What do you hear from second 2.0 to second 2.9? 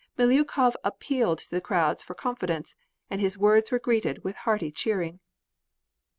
for confidence,